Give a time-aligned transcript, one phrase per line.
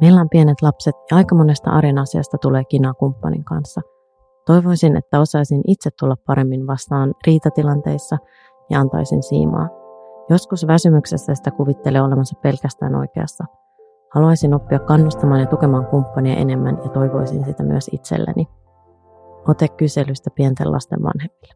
[0.00, 3.80] Meillä on pienet lapset ja aika monesta arjen asiasta tulee kinaa kumppanin kanssa.
[4.46, 8.16] Toivoisin, että osaisin itse tulla paremmin vastaan riitatilanteissa
[8.70, 9.68] ja antaisin siimaa.
[10.28, 13.44] Joskus väsymyksessä sitä kuvittelee olevansa pelkästään oikeassa.
[14.14, 18.48] Haluaisin oppia kannustamaan ja tukemaan kumppania enemmän ja toivoisin sitä myös itselleni.
[19.48, 21.54] Ote kyselystä pienten lasten vanhemmille.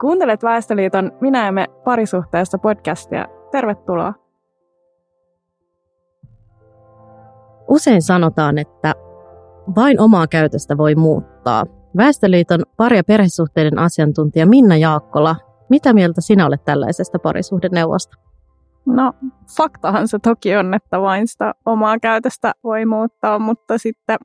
[0.00, 3.26] Kuuntelet Väestöliiton Minä ja me parisuhteessa podcastia.
[3.50, 4.25] Tervetuloa.
[7.68, 8.94] Usein sanotaan, että
[9.76, 11.64] vain omaa käytöstä voi muuttaa.
[11.96, 15.36] Väestöliiton pari- ja perhesuhteiden asiantuntija Minna Jaakkola,
[15.70, 18.16] mitä mieltä sinä olet tällaisesta parisuhdeneuvosta?
[18.86, 19.12] No,
[19.56, 24.18] faktahan se toki on, että vain sitä omaa käytöstä voi muuttaa, mutta sitten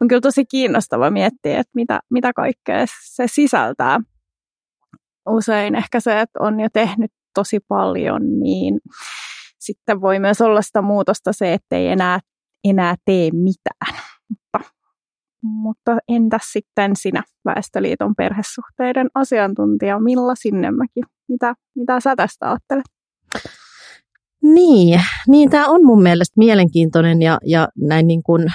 [0.00, 4.00] on kyllä tosi kiinnostava miettiä, että mitä, mitä kaikkea se sisältää.
[5.28, 8.80] Usein ehkä se, että on jo tehnyt tosi paljon, niin
[9.58, 12.20] sitten voi myös olla sitä muutosta se, että ei enää
[12.64, 14.02] enää tee mitään.
[14.28, 14.70] Mutta,
[15.42, 21.00] mutta entäs sitten sinä, Väestöliiton perhesuhteiden asiantuntija Milla Sinnemäki?
[21.28, 22.84] Mitä, mitä sä tästä ajattelet?
[24.42, 28.46] Niin, niin tämä on mun mielestä mielenkiintoinen ja, ja näin niin kuin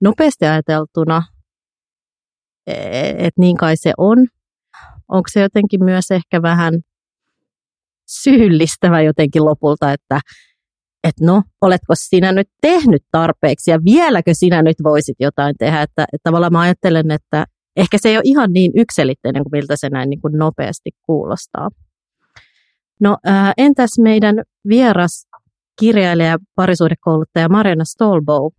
[0.00, 1.22] nopeasti ajateltuna,
[2.66, 2.74] e,
[3.08, 4.26] että niin kai se on.
[5.08, 6.74] Onko se jotenkin myös ehkä vähän
[8.08, 10.20] syyllistävä jotenkin lopulta, että
[11.04, 15.82] että no, oletko sinä nyt tehnyt tarpeeksi ja vieläkö sinä nyt voisit jotain tehdä.
[15.82, 17.46] Että, että tavallaan mä ajattelen, että
[17.76, 21.68] ehkä se ei ole ihan niin ykselitteinen kuin miltä se näin niin kuin nopeasti kuulostaa.
[23.00, 25.26] No ää, entäs meidän vieras
[25.80, 28.52] kirjailija ja parisuhdekouluttaja Mariana Stolbow,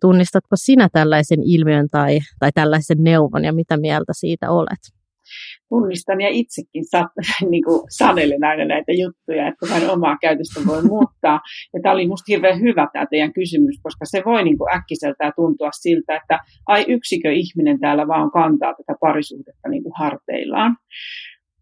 [0.00, 4.97] tunnistatko sinä tällaisen ilmiön tai, tai tällaisen neuvon ja mitä mieltä siitä olet?
[5.68, 6.84] Tunnistan ja itsekin
[7.50, 11.40] niin sanelen aina näitä juttuja, että vain omaa käytöstä voi muuttaa.
[11.74, 15.32] Ja tämä oli minusta hirveän hyvä tämä teidän kysymys, koska se voi niin kuin äkkiseltään
[15.36, 20.76] tuntua siltä, että ai yksikö ihminen täällä vaan kantaa tätä parisuhdetta niin kuin harteillaan.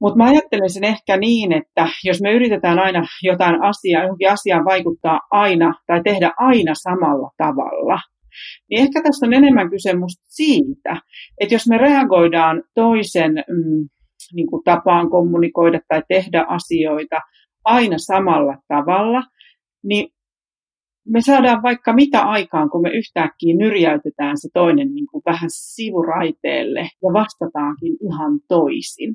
[0.01, 4.65] Mutta mä ajattelen sen ehkä niin, että jos me yritetään aina jotain asiaa, johonkin asiaan
[4.65, 7.99] vaikuttaa aina tai tehdä aina samalla tavalla,
[8.71, 10.97] niin ehkä tässä on enemmän kyse musta siitä,
[11.41, 13.89] että jos me reagoidaan toisen mm,
[14.35, 17.17] niin kuin tapaan kommunikoida tai tehdä asioita
[17.65, 19.23] aina samalla tavalla,
[19.85, 20.09] niin
[21.09, 26.81] me saadaan vaikka mitä aikaan, kun me yhtäkkiä nyrjäytetään se toinen niin kuin vähän sivuraiteelle
[26.81, 29.15] ja vastataankin ihan toisin.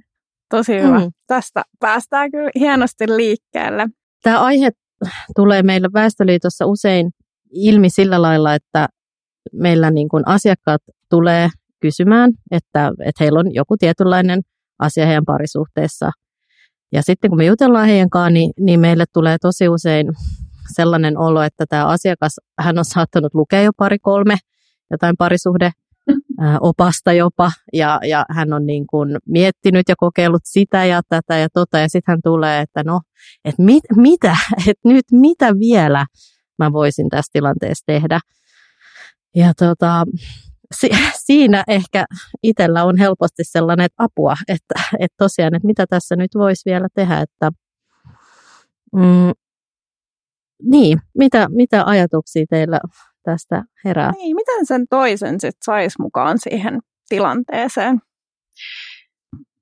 [0.49, 0.99] Tosi hyvä.
[0.99, 1.11] Mm.
[1.27, 3.87] Tästä päästään kyllä hienosti liikkeelle.
[4.23, 4.69] Tämä aihe
[5.35, 7.11] tulee meillä Väestöliitossa usein
[7.51, 8.87] ilmi sillä lailla, että
[9.53, 11.49] meillä niin kuin asiakkaat tulee
[11.81, 14.41] kysymään, että, että heillä on joku tietynlainen
[14.81, 16.11] asia heidän parisuhteessa.
[16.91, 20.07] Ja sitten kun me jutellaan heidän kanssa, niin, niin meille tulee tosi usein
[20.75, 24.37] sellainen olo, että tämä asiakas, hän on saattanut lukea jo pari-kolme
[24.91, 25.71] jotain parisuhde
[26.59, 31.47] opasta jopa, ja, ja hän on niin kuin miettinyt ja kokeillut sitä ja tätä ja
[31.53, 33.01] tota, ja sitten hän tulee, että no,
[33.45, 34.37] että mit, mitä,
[34.67, 36.05] että nyt mitä vielä
[36.57, 38.19] mä voisin tässä tilanteessa tehdä.
[39.35, 40.05] Ja tota,
[40.75, 40.89] si-
[41.25, 42.05] siinä ehkä
[42.43, 46.87] itsellä on helposti sellainen että apua, että, että tosiaan, että mitä tässä nyt voisi vielä
[46.95, 47.51] tehdä, että
[48.95, 49.31] mm,
[50.63, 52.79] niin, mitä, mitä ajatuksia teillä
[53.23, 54.11] tästä herää?
[54.11, 58.01] Niin, miten sen toisen sitten saisi mukaan siihen tilanteeseen?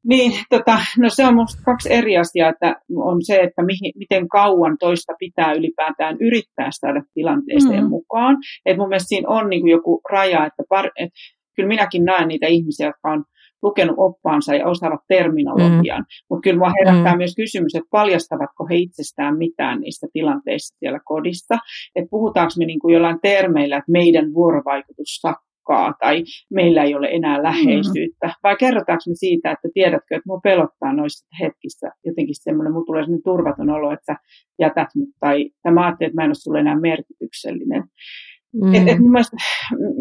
[0.09, 4.27] Niin, tota, no se on minusta kaksi eri asiaa, että on se, että mihin, miten
[4.27, 7.89] kauan toista pitää ylipäätään yrittää saada tilanteeseen mm.
[7.89, 8.37] mukaan.
[8.65, 11.09] Et mun mielestä siinä on niin kuin joku raja, että par, et,
[11.55, 13.23] kyllä minäkin näen niitä ihmisiä, jotka on
[13.61, 16.25] lukenut oppaansa ja osaavat terminologian, mm.
[16.29, 17.17] mutta kyllä minua herättää mm.
[17.17, 21.55] myös kysymys, että paljastavatko he itsestään mitään niistä tilanteista siellä kodissa,
[21.95, 25.21] että puhutaanko me niin kuin jollain termeillä, että meidän vuorovaikutus
[25.69, 27.43] uhkaa tai meillä ei ole enää mm.
[27.43, 28.33] läheisyyttä, mm.
[28.43, 33.03] vai kerrotaanko me siitä, että tiedätkö, että minua pelottaa noissa hetkissä jotenkin semmoinen, minun tulee
[33.03, 34.19] semmoinen turvaton olo, että sä
[34.59, 37.83] jätät mut, tai, tai mä ajattelin, että mä en ole sulle enää merkityksellinen.
[38.53, 38.75] Mm.
[38.75, 39.37] Et, et mielestä,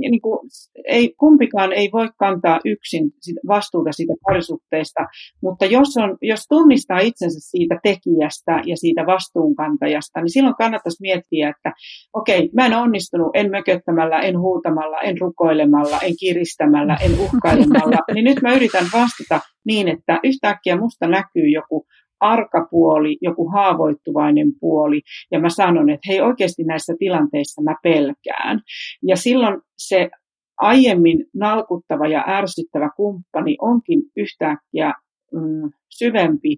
[0.01, 0.39] niin kuin,
[0.85, 3.11] ei, kumpikaan ei voi kantaa yksin
[3.49, 5.01] vastuuta siitä parisuhteesta,
[5.43, 11.49] mutta jos, on, jos tunnistaa itsensä siitä tekijästä ja siitä vastuunkantajasta, niin silloin kannattaisi miettiä,
[11.49, 11.73] että
[12.13, 17.99] okei, okay, mä en onnistunut, en mököttämällä, en huutamalla, en rukoilemalla, en kiristämällä, en uhkailemalla,
[18.15, 21.87] niin nyt mä yritän vastata niin, että yhtäkkiä musta näkyy joku
[22.21, 25.01] arkapuoli, joku haavoittuvainen puoli,
[25.33, 28.61] ja mä sanon, että hei oikeasti näissä tilanteissa mä pelkään.
[29.03, 30.11] Ja silloin se
[30.59, 34.93] aiemmin nalkuttava ja ärsyttävä kumppani onkin yhtäkkiä
[35.33, 36.57] mm, syvempi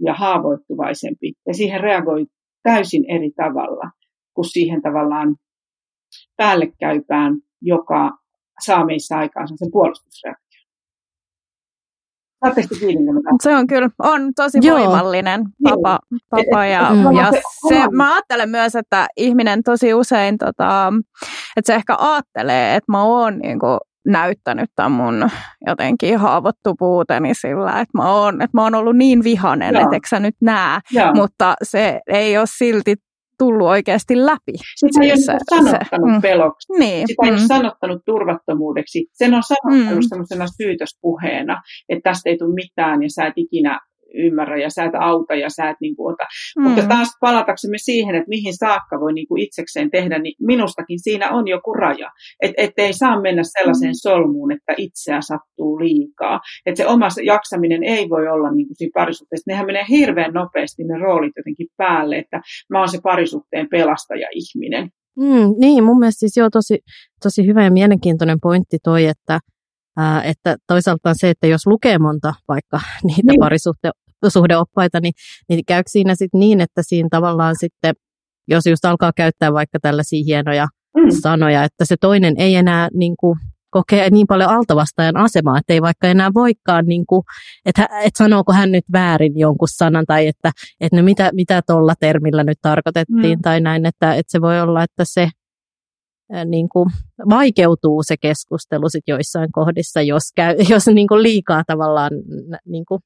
[0.00, 2.26] ja haavoittuvaisempi, ja siihen reagoi
[2.62, 3.90] täysin eri tavalla.
[4.34, 5.36] kuin siihen tavallaan
[6.36, 7.32] päällekkäypään,
[7.62, 8.10] joka
[8.64, 10.45] saa meissä aikaan sen puolustusreaktion.
[13.42, 14.78] Se on kyllä, on tosi Joo.
[14.78, 15.98] voimallinen tapa,
[16.30, 17.16] tapa ja, mm.
[17.16, 17.32] ja
[17.68, 20.92] se, mä ajattelen myös, että ihminen tosi usein, tota,
[21.56, 25.30] että se ehkä ajattelee, että mä oon niin kuin, näyttänyt tämän mun
[25.66, 30.20] jotenkin haavoittuvuuteni sillä, että mä oon, että mä oon ollut niin vihanen, että eikö sä
[30.20, 31.14] nyt näe, Joo.
[31.14, 32.94] mutta se ei ole silti
[33.38, 34.52] tullut oikeasti läpi.
[34.76, 36.22] Sitä ei ole sanottanut se, mm.
[36.22, 36.72] peloksi.
[36.78, 37.36] Niin, Sitä ei mm.
[37.36, 39.06] ole sanottanut turvattomuudeksi.
[39.12, 40.08] Sen on sanottanut mm.
[40.08, 43.80] sellaisena syytöspuheena, että tästä ei tule mitään ja sä et ikinä
[44.14, 46.24] ymmärrä ja sä et auta ja sä et niin kuin ota.
[46.56, 46.62] Mm.
[46.62, 51.30] Mutta taas palataksemme siihen, että mihin saakka voi niin kuin itsekseen tehdä, niin minustakin siinä
[51.30, 52.10] on joku raja.
[52.42, 54.02] Että ei saa mennä sellaiseen mm.
[54.02, 56.40] solmuun, että itseä sattuu liikaa.
[56.66, 59.50] Että se oma jaksaminen ei voi olla niin kuin siinä parisuhteessa.
[59.50, 64.90] Nehän menee hirveän nopeasti ne roolit jotenkin päälle, että mä oon se parisuhteen pelastaja-ihminen.
[65.18, 66.78] Mm, niin, mun mielestä siis joo, tosi,
[67.22, 69.40] tosi hyvä ja mielenkiintoinen pointti toi, että
[69.96, 73.40] Ää, että toisaalta se, että jos lukee monta vaikka niitä niin.
[73.40, 75.12] parisuhdeoppaita, niin,
[75.48, 77.94] niin käykö siinä sitten niin, että siinä tavallaan sitten,
[78.48, 80.66] jos just alkaa käyttää vaikka tällaisia hienoja
[80.96, 81.10] mm.
[81.22, 83.38] sanoja, että se toinen ei enää niin kuin,
[83.70, 87.22] kokee niin paljon altavastajan asemaa, että ei vaikka enää voikaan, niin kuin,
[87.66, 91.94] että, että sanooko hän nyt väärin jonkun sanan, tai että, että no mitä, mitä tuolla
[92.00, 93.42] termillä nyt tarkoitettiin, mm.
[93.42, 95.28] tai näin, että, että se voi olla, että se
[96.44, 96.88] niin kuin
[97.30, 102.10] vaikeutuu se keskustelu sit joissain kohdissa, jos, käy, jos niin kuin liikaa tavallaan
[102.66, 103.00] niin kuin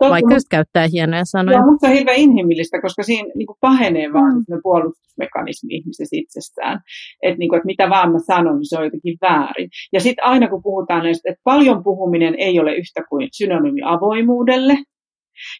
[0.00, 1.58] Totta, vaikka just käyttää hienoja sanoja.
[1.58, 4.12] Joo, mutta se on hirveän inhimillistä, koska siinä niin kuin pahenee mm.
[4.12, 6.80] vaan se puolustusmekanismi ihmisessä itsestään.
[7.22, 9.68] Että niin kuin, että mitä vaan mä sanon, niin se on jotenkin väärin.
[9.92, 14.74] Ja sitten aina kun puhutaan näistä, että paljon puhuminen ei ole yhtä kuin synonyymi avoimuudelle,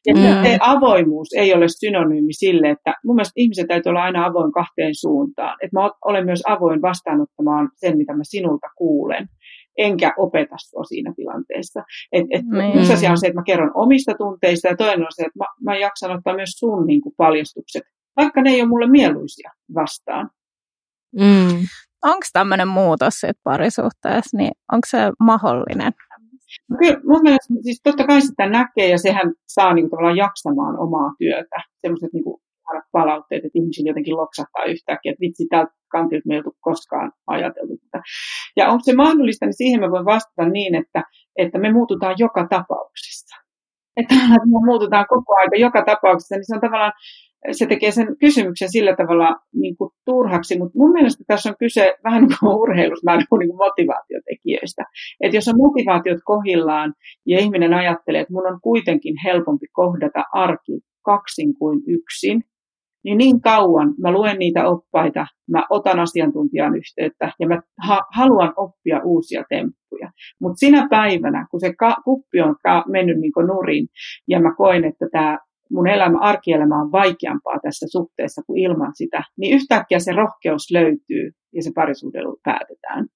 [0.07, 0.43] ja mm.
[0.43, 4.95] se avoimuus ei ole synonyymi sille, että mun mielestä ihmiset täytyy olla aina avoin kahteen
[4.95, 5.57] suuntaan.
[5.63, 9.29] Että mä olen myös avoin vastaanottamaan sen, mitä mä sinulta kuulen
[9.79, 11.83] enkä opeta sinua siinä tilanteessa.
[12.13, 12.79] Et, et mm.
[12.81, 15.47] Yksi asia on se, että mä kerron omista tunteista, ja toinen on se, että mä,
[15.65, 17.83] mä jaksan ottaa myös sun niin kuin, paljastukset,
[18.17, 20.31] vaikka ne ei ole mulle mieluisia vastaan.
[21.17, 21.59] Mm.
[22.05, 25.93] Onko tämmöinen muutos sit parisuhteessa, niin onko se mahdollinen?
[26.71, 30.17] No kyllä mun mielestä, siis totta kai sitä näkee ja sehän saa niin kuin, tavallaan
[30.17, 31.57] jaksamaan omaa työtä.
[31.83, 32.41] Sellaiset niin kuin,
[32.93, 37.75] palautteet, että ihmisillä jotenkin loksahtaa yhtäkkiä, että vitsi, tältä kantilta me ei ole koskaan ajateltu
[37.77, 38.03] tätä.
[38.57, 41.03] Ja onko se mahdollista, niin siihen me voin vastata niin, että,
[41.37, 43.37] että me muututaan joka tapauksessa.
[43.97, 44.15] Että
[44.55, 46.93] me muututaan koko ajan joka tapauksessa, niin se on tavallaan
[47.53, 51.95] se tekee sen kysymyksen sillä tavalla niin kuin turhaksi, mutta mun mielestä tässä on kyse
[52.05, 54.85] vähän niin kuin urheilussa, vähän niin kuin motivaatiotekijöistä.
[55.21, 56.95] Että jos on motivaatiot kohillaan
[57.27, 62.45] ja ihminen ajattelee, että mun on kuitenkin helpompi kohdata arki kaksin kuin yksin,
[63.05, 68.53] niin niin kauan mä luen niitä oppaita, mä otan asiantuntijan yhteyttä ja mä ha- haluan
[68.57, 70.11] oppia uusia temppuja.
[70.41, 73.87] Mutta sinä päivänä, kun se ka- kuppi on ka- mennyt niin nurin
[74.29, 75.39] ja mä koen, että tämä
[75.71, 81.31] mun elämä, arkielämä on vaikeampaa tässä suhteessa kuin ilman sitä, niin yhtäkkiä se rohkeus löytyy
[81.55, 83.07] ja se parisuudelu päätetään.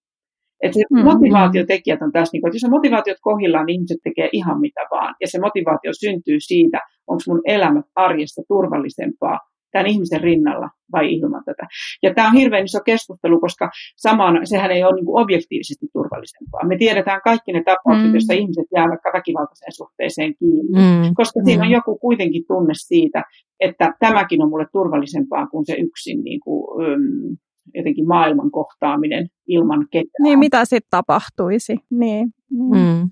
[0.63, 1.11] Että se mm-hmm.
[1.11, 5.15] motivaatiotekijät on tässä, niin että jos on motivaatiot kohdillaan, niin ihmiset tekee ihan mitä vaan.
[5.21, 9.39] Ja se motivaatio syntyy siitä, onko mun elämä arjessa turvallisempaa
[9.75, 11.65] tämän ihmisen rinnalla vai ilman tätä.
[12.03, 16.69] Ja tämä on hirveän iso keskustelu, koska samaan, sehän ei ole niin kuin objektiivisesti turvallisempaa.
[16.69, 18.15] Me tiedetään kaikki ne tapaukset, mm.
[18.15, 21.15] joissa ihmiset jäävät vaikka väkivaltaiseen suhteeseen kiinni, mm.
[21.15, 21.45] koska mm.
[21.45, 23.23] siinä on joku kuitenkin tunne siitä,
[23.61, 27.37] että tämäkin on mulle turvallisempaa kuin se yksin niin kuin, um,
[27.75, 30.23] jotenkin maailman kohtaaminen ilman ketään.
[30.23, 31.77] Niin, mitä sitten tapahtuisi.
[31.91, 32.97] Niin, niin.
[32.97, 33.11] Mm.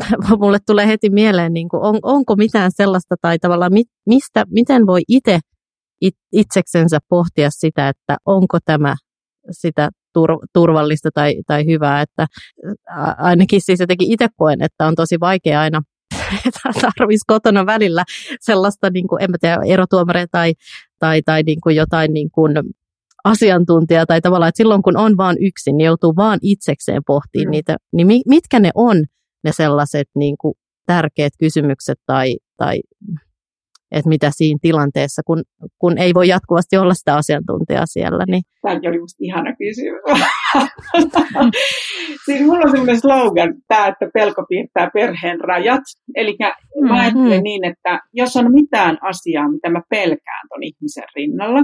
[0.40, 4.86] Mulle tulee heti mieleen, niin kuin, on, onko mitään sellaista tai tavallaan mit, mistä, miten
[4.86, 5.38] voi itse
[6.32, 8.96] itseksensä pohtia sitä, että onko tämä
[9.50, 9.90] sitä
[10.52, 12.26] turvallista tai, tai hyvää, että
[13.18, 15.82] ainakin siis jotenkin itse koen, että on tosi vaikea aina
[16.82, 18.04] tarvitsisi kotona välillä
[18.40, 20.54] sellaista, niin kuin, en mä tiedä, erotuomareita tai,
[20.98, 22.52] tai, tai niin kuin jotain niin kuin
[23.24, 27.50] asiantuntijaa tai tavallaan, että silloin kun on vaan yksin, niin joutuu vaan itsekseen pohtimaan mm.
[27.50, 29.04] niitä, niin mitkä ne on
[29.44, 30.54] ne sellaiset niin kuin
[30.86, 32.80] tärkeät kysymykset tai, tai
[33.90, 35.42] että mitä siinä tilanteessa, kun,
[35.78, 38.24] kun ei voi jatkuvasti olla sitä asiantuntijaa siellä.
[38.28, 38.42] Niin...
[38.62, 40.00] Tämä oli musta ihana kysymys.
[42.26, 45.82] siis mulla on sellainen slogan, tämä, että pelko piirtää perheen rajat.
[46.14, 46.88] Eli mm-hmm.
[46.88, 51.60] mä ajattelen niin, että jos on mitään asiaa, mitä mä pelkään ton ihmisen rinnalla,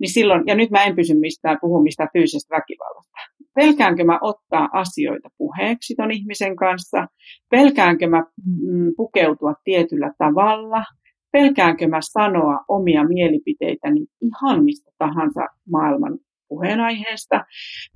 [0.00, 3.18] niin silloin, ja nyt mä en pysy mistään, puhu mistään fyysisestä väkivallasta.
[3.54, 7.06] Pelkäänkö mä ottaa asioita puheeksi ton ihmisen kanssa?
[7.50, 10.84] Pelkäänkö mä mm, pukeutua tietyllä tavalla?
[11.32, 17.44] Pelkäänkö mä sanoa omia mielipiteitäni ihan mistä tahansa maailman puheenaiheesta,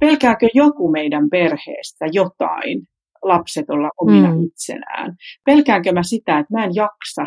[0.00, 2.82] pelkääkö joku meidän perheestä jotain,
[3.22, 4.42] lapset olla omina mm.
[4.42, 5.16] itsenään.
[5.44, 7.26] Pelkäänkö mä sitä, että mä en jaksa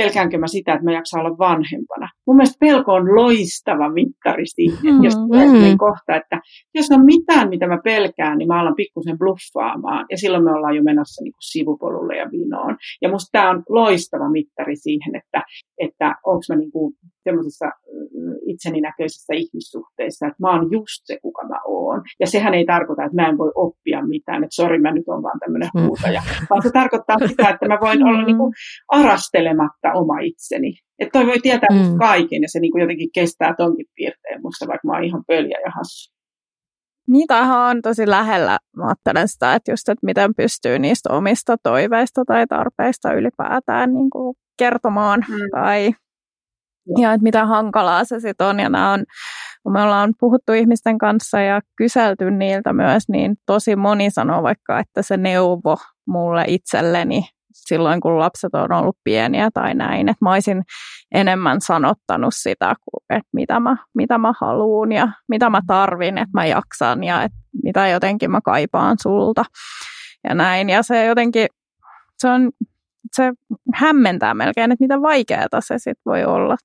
[0.00, 2.08] pelkäänkö mä sitä, että mä jaksan olla vanhempana.
[2.26, 5.78] Mun mielestä pelko on loistava mittari siihen, mm, jos mm.
[5.78, 6.40] kohta, että
[6.74, 10.76] jos on mitään, mitä mä pelkään, niin mä alan pikkusen bluffaamaan, ja silloin me ollaan
[10.76, 12.76] jo menossa niin kuin sivupolulle ja vinoon.
[13.02, 15.42] Ja musta tämä on loistava mittari siihen, että,
[15.78, 16.94] että onko mä niin kuin
[17.26, 17.66] semmoisessa
[18.52, 22.02] itseni näköisessä ihmissuhteessa, että mä oon just se, kuka mä oon.
[22.20, 25.22] Ja sehän ei tarkoita, että mä en voi oppia mitään, että sori, mä nyt on
[25.22, 25.86] vaan tämmöinen mm.
[25.86, 28.52] huutaja, vaan se tarkoittaa sitä, että mä voin olla niin kuin
[28.88, 30.72] arastelematta oma itseni.
[30.98, 31.98] Että toi voi tietää mm.
[31.98, 35.58] kaiken ja se niin kuin jotenkin kestää tonkin piirteen musta, vaikka mä oon ihan pöljä
[35.64, 36.16] ja hassu.
[37.08, 42.24] Niitähän on tosi lähellä, mä ajattelen sitä, että just, että miten pystyy niistä omista toiveista
[42.26, 45.34] tai tarpeista ylipäätään niin kuin kertomaan mm.
[45.52, 45.92] tai
[46.98, 48.60] ja että mitä hankalaa se sitten on.
[48.60, 49.04] Ja nämä on,
[49.62, 54.78] kun me ollaan puhuttu ihmisten kanssa ja kyselty niiltä myös, niin tosi moni sanoo vaikka,
[54.78, 55.76] että se neuvo
[56.06, 60.62] mulle itselleni silloin, kun lapset on ollut pieniä tai näin, että mä olisin
[61.14, 62.74] enemmän sanottanut sitä,
[63.10, 67.38] että mitä mä, mitä mä haluan ja mitä mä tarvin, että mä jaksan ja että
[67.62, 69.44] mitä jotenkin mä kaipaan sulta
[70.24, 70.68] ja näin.
[70.68, 71.46] Ja se jotenkin,
[72.18, 72.50] se on
[73.12, 73.32] se
[73.74, 76.56] hämmentää melkein, että mitä vaikeaa se sitten voi olla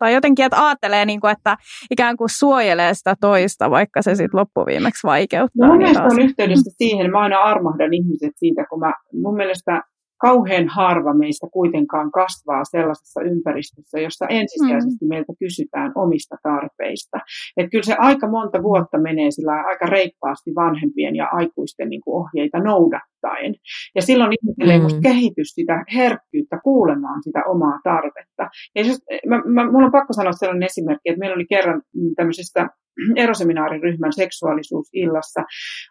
[0.00, 1.56] tai jotenkin, että ajattelee, niin kuin, että
[1.90, 5.66] ikään kuin suojelee sitä toista, vaikka se sitten loppuviimeksi vaikeuttaa.
[5.66, 8.92] No, mun mielestä on yhteydessä siihen, mä aina armahdan ihmiset siitä, kun mä,
[9.22, 9.82] mun mielestä
[10.20, 15.08] kauhean harva meistä kuitenkaan kasvaa sellaisessa ympäristössä, jossa ensisijaisesti mm.
[15.08, 17.18] meiltä kysytään omista tarpeista.
[17.56, 22.14] Et kyllä se aika monta vuotta menee sillä aika reippaasti vanhempien ja aikuisten niin kuin
[22.20, 23.54] ohjeita noudattaen.
[23.94, 24.84] Ja silloin ihmisille mm.
[24.84, 28.44] ei kehitys sitä herkkyyttä kuulemaan sitä omaa tarvetta.
[28.74, 28.98] Ja jos,
[29.28, 31.82] mä, mä, mulla on pakko sanoa sellainen esimerkki, että meillä oli kerran
[32.16, 32.68] tämmöisestä
[33.16, 35.40] eroseminaariryhmän seksuaalisuusillassa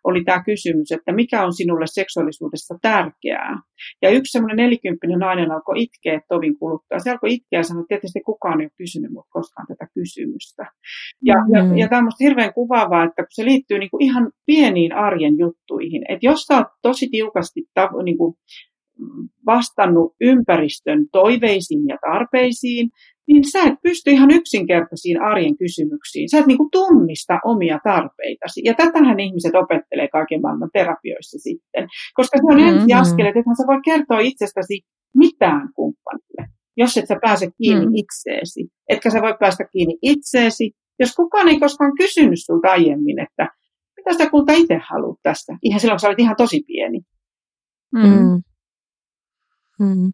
[0.03, 3.62] oli tämä kysymys, että mikä on sinulle seksuaalisuudessa tärkeää.
[4.01, 7.00] Ja yksi semmoinen nelikymppinen nainen alkoi itkeä tovin kuluttua.
[7.00, 10.63] Se alkoi itkeä ja sanoi, että tietysti kukaan ei ole kysynyt mut koskaan tätä kysymystä.
[11.24, 11.77] Ja, mm-hmm.
[11.77, 16.01] ja, ja tämä on hirveän kuvaavaa, että kun se liittyy niinku ihan pieniin arjen juttuihin.
[16.10, 18.38] Että jos sä oot tosi tiukasti tav- niinku
[19.46, 22.89] vastannut ympäristön toiveisiin ja tarpeisiin,
[23.27, 26.29] niin sä et pysty ihan yksinkertaisiin arjen kysymyksiin.
[26.29, 28.62] Sä et niin kuin tunnista omia tarpeitasi.
[28.65, 31.88] Ja tätähän ihmiset opettelee kaiken maailman terapioissa sitten.
[32.13, 32.79] Koska se on mm-hmm.
[32.79, 34.82] ensiaskel, että sä voi kertoa itsestäsi
[35.18, 36.44] mitään kumppanille,
[36.77, 38.03] jos et sä pääse kiinni mm-hmm.
[38.03, 38.68] itseesi.
[38.89, 43.48] Etkä sä voi päästä kiinni itseesi, jos kukaan ei koskaan kysynyt sulta aiemmin, että
[43.98, 45.58] mitä sä kulta itse haluat tästä.
[45.63, 47.00] Ihan silloin, kun sä olet ihan tosi pieni.
[47.94, 48.41] Mm.
[49.79, 50.12] Mm.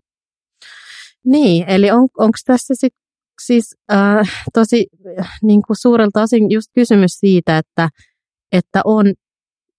[1.25, 3.05] Niin, eli on, onko tässä sitten
[3.41, 4.87] siis äh, tosi
[5.41, 7.89] niin kuin suurelta osin just kysymys siitä, että,
[8.51, 9.13] että on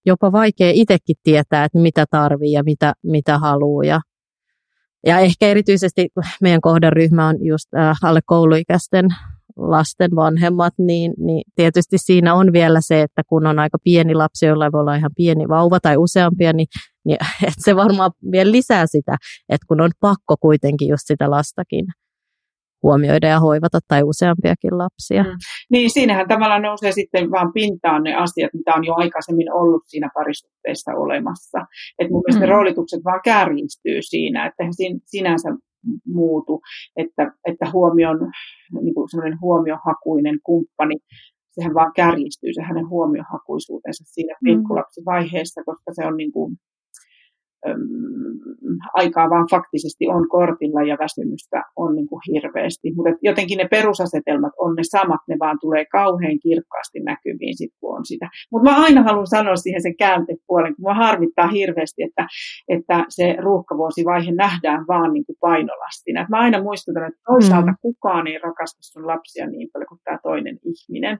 [0.06, 3.84] jopa vaikea itsekin tietää, että mitä tarvii ja mitä, mitä haluaa.
[3.84, 4.00] Ja,
[5.06, 6.08] ja ehkä erityisesti
[6.40, 9.08] meidän kohderyhmä on just äh, alle kouluikäisten
[9.56, 14.46] lasten vanhemmat, niin, niin tietysti siinä on vielä se, että kun on aika pieni lapsi,
[14.46, 16.66] jolla voi olla ihan pieni vauva tai useampia, niin,
[17.04, 19.16] niin että se varmaan vielä lisää sitä,
[19.48, 21.86] että kun on pakko kuitenkin just sitä lastakin
[22.82, 25.22] huomioida ja hoivata tai useampiakin lapsia.
[25.22, 25.38] Mm.
[25.70, 30.08] Niin, siinähän tavallaan nousee sitten vaan pintaan ne asiat, mitä on jo aikaisemmin ollut siinä
[30.14, 31.58] parisuhteessa olemassa.
[31.98, 32.52] Että mun mielestä mm.
[32.52, 34.62] roolitukset vaan kärjistyy siinä, että
[35.04, 35.48] sinänsä
[36.06, 36.60] muutu,
[36.96, 38.18] että, että huomion,
[38.80, 40.96] niin kuin semmoinen huomiohakuinen kumppani,
[41.50, 44.44] sehän vaan kärjistyy se hänen huomiohakuisuutensa siinä mm.
[44.44, 46.56] pikkulapsivaiheessa, koska se on niin kuin,
[48.94, 52.92] aikaa vaan faktisesti on kortilla ja väsymystä on niin kuin hirveästi.
[52.96, 57.96] Mutta jotenkin ne perusasetelmat on ne samat, ne vaan tulee kauhean kirkkaasti näkyviin sit, kun
[57.96, 58.28] on sitä.
[58.52, 62.26] Mutta mä aina haluan sanoa siihen sen kääntepuolen, kun mua harmittaa hirveästi, että,
[62.68, 66.22] että se ruuhkavuosivaihe nähdään vaan niin kuin painolastina.
[66.22, 67.76] Et mä aina muistutan, että toisaalta mm.
[67.82, 71.18] kukaan ei rakasta sun lapsia niin paljon kuin tämä toinen ihminen.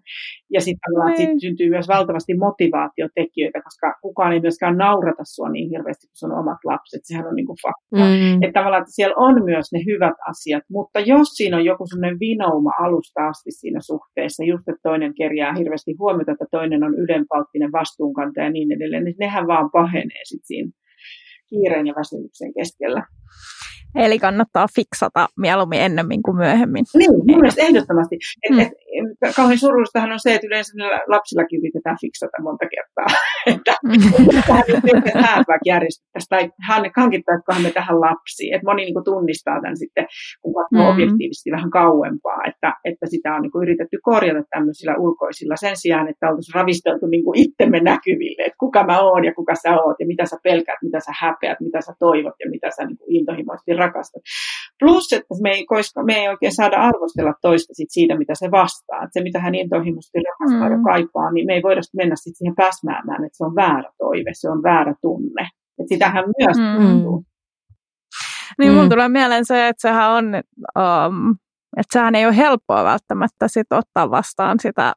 [0.51, 6.07] Ja sitten sit syntyy myös valtavasti motivaatiotekijöitä, koska kukaan ei myöskään naurata sua niin hirveästi
[6.07, 8.07] kuin sun omat lapset, sehän on niin kuin fakta.
[8.07, 8.43] Mm.
[8.43, 12.21] Että tavallaan että siellä on myös ne hyvät asiat, mutta jos siinä on joku sellainen
[12.21, 17.73] vinouma alusta asti siinä suhteessa, just että toinen kerjää hirveästi huomiota, että toinen on ylenpalttinen
[17.73, 20.71] vastuunkantaja ja niin edelleen, niin nehän vaan pahenee sitten siinä
[21.51, 23.03] kiireen ja väsymyksen keskellä.
[23.97, 26.85] Eli kannattaa fiksata mieluummin ennemmin kuin myöhemmin.
[26.95, 28.17] Niin, mun mielestä ehdottomasti.
[28.43, 28.61] Et, mm.
[28.61, 28.73] et,
[29.37, 30.73] kauhean surullistahan on se, että yleensä
[31.07, 33.07] lapsillakin yritetään fiksata monta kertaa.
[33.53, 33.75] että
[34.47, 36.51] tähän hääpääk järjestettäisiin tai
[36.97, 38.55] hankittaisiinkohan me tähän lapsiin.
[38.55, 40.07] Et moni niin kuin, tunnistaa tämän sitten,
[40.43, 40.93] kun katsoo mm.
[40.93, 46.09] objektiivisesti vähän kauempaa, että, että sitä on niin kuin, yritetty korjata tämmöisillä ulkoisilla sen sijaan,
[46.09, 49.97] että oltaisiin ravisteltu niin kuin itsemme näkyville, että kuka mä oon ja kuka sä oot
[50.01, 53.17] ja mitä sä pelkäät, mitä sä häpeät, mitä sä toivot ja mitä sä niin kuin,
[53.17, 53.86] intohimoisesti rakastat.
[54.81, 58.51] Plus, että me ei, koska me ei oikein saada arvostella toista sit siitä, mitä se
[58.51, 59.03] vastaa.
[59.03, 60.75] Että se, mitä hän intohimoisesti rakastaa mm.
[60.75, 64.31] ja kaipaa, niin me ei voida mennä sit siihen päsmäämään, että se on väärä toive,
[64.33, 65.49] se on väärä tunne.
[65.79, 66.87] Että sitähän myös mm.
[66.87, 67.25] tuntuu.
[68.59, 68.79] Niin mm.
[68.79, 70.25] mun tulee mieleen se, että sehän on,
[70.79, 71.31] um,
[71.77, 74.93] että sehän ei ole helppoa välttämättä sit ottaa vastaan sitä,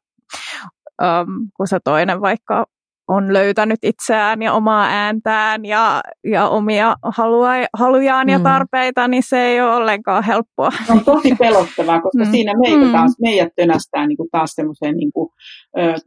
[1.01, 2.65] um, kun se toinen vaikka
[3.10, 8.32] on löytänyt itseään ja omaa ääntään ja, ja omia halua, halujaan mm.
[8.32, 10.72] ja tarpeita, niin se ei ole ollenkaan helppoa.
[10.88, 12.32] Se on tosi pelottavaa, koska mm.
[12.32, 12.92] siinä meitä mm.
[12.92, 15.30] taas, meidät tönästää niin kuin taas semmoiseen niin kuin,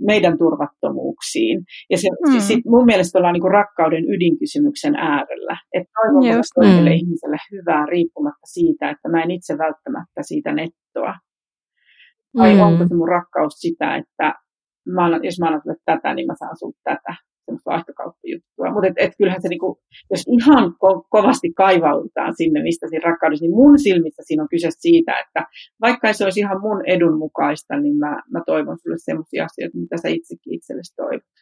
[0.00, 1.64] meidän turvattomuuksiin.
[1.90, 2.32] Ja se, mm.
[2.32, 5.56] siis sit mun mielestä ollaan niin kuin rakkauden ydinkysymyksen äärellä.
[5.72, 6.96] Että toivon toiselle mm.
[6.96, 11.14] ihmiselle hyvää riippumatta siitä, että mä en itse välttämättä siitä nettoa.
[12.38, 12.60] Vai mm.
[12.60, 14.34] onko se mun rakkaus sitä, että
[14.86, 18.72] mä annan, jos mä annan sulle tätä, niin mä saan sulle tätä semmoista vaihtokauppajuttua.
[18.72, 23.44] Mutta et, et kyllähän se, niinku, jos ihan ko- kovasti kaivaudutaan sinne, mistä siinä rakkaudessa,
[23.44, 25.46] niin mun silmissä siinä on kyse siitä, että
[25.80, 29.96] vaikka se olisi ihan mun edun mukaista, niin mä, mä toivon sulle semmoisia asioita, mitä
[29.96, 31.34] sä itsekin itsellesi toivot.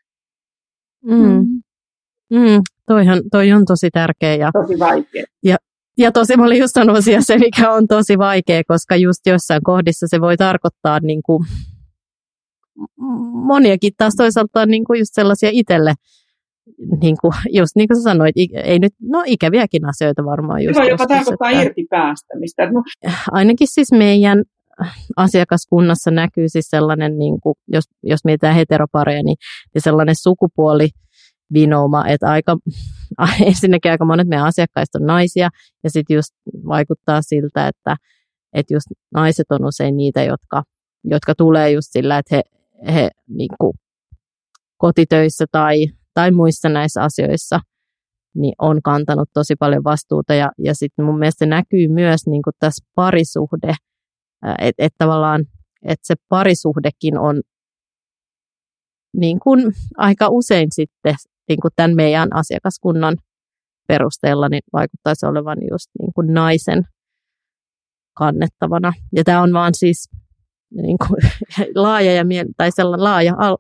[1.04, 1.46] Mm.
[2.30, 4.34] Mm, toihan, toi on tosi tärkeä.
[4.34, 5.24] Ja, tosi vaikea.
[5.44, 5.56] Ja,
[5.98, 10.06] ja tosi, mä olin just sanoisin, se, mikä on tosi vaikea, koska just jossain kohdissa
[10.08, 11.44] se voi tarkoittaa niin kuin,
[13.32, 15.94] moniakin taas toisaalta niin kuin just sellaisia itselle,
[17.00, 18.34] niin kuin, just niin kuin sä sanoit,
[18.64, 20.64] ei nyt, no ikäviäkin asioita varmaan.
[20.64, 22.70] Just voi jopa tarkoittaa että, irti päästämistä.
[22.70, 22.82] No.
[23.30, 24.42] Ainakin siis meidän
[25.16, 29.36] asiakaskunnassa näkyy siis sellainen, niin kuin, jos, jos mietitään heteropareja, niin,
[29.74, 30.88] niin sellainen sukupuoli,
[31.52, 32.56] vinouma, että aika,
[33.46, 35.48] ensinnäkin aika monet meidän asiakkaista on naisia,
[35.84, 36.34] ja sitten just
[36.68, 37.96] vaikuttaa siltä, että,
[38.52, 40.62] että just naiset on usein niitä, jotka,
[41.04, 42.42] jotka tulee just sillä, että he,
[42.86, 43.72] he niin kuin,
[44.76, 47.60] kotitöissä tai, tai muissa näissä asioissa
[48.34, 50.34] niin on kantanut tosi paljon vastuuta.
[50.34, 53.74] Ja, ja sitten mun mielestä se näkyy myös niin kuin tässä parisuhde,
[54.58, 55.44] että et tavallaan
[55.82, 57.42] että se parisuhdekin on
[59.16, 61.14] niin kuin aika usein sitten
[61.48, 63.16] niin kuin tämän meidän asiakaskunnan
[63.88, 66.82] perusteella niin vaikuttaisi olevan just niin kuin naisen
[68.16, 68.92] kannettavana.
[69.16, 70.08] Ja tämä on vaan siis
[70.70, 71.20] niin kuin,
[71.74, 72.24] laaja, ja,
[72.56, 73.58] tai sellainen laaja al-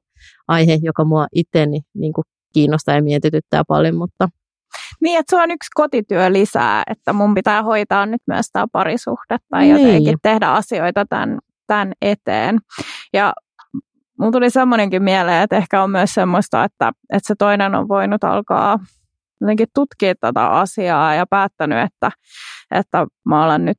[0.48, 4.28] aihe, joka mua itseäni niin kuin kiinnostaa ja mietityttää paljon, mutta
[5.00, 9.62] niin, että se on yksi kotityö lisää, että mun pitää hoitaa nyt myös tämä parisuhdetta
[9.62, 9.86] ja niin.
[9.86, 12.58] jotenkin tehdä asioita tämän, tämän eteen.
[13.12, 13.32] Ja
[14.18, 18.24] mulla tuli semmoinenkin mieleen, että ehkä on myös semmoista, että, että se toinen on voinut
[18.24, 18.78] alkaa
[19.40, 22.10] jotenkin tutkia tätä asiaa ja päättänyt, että,
[22.70, 23.78] että mä alan nyt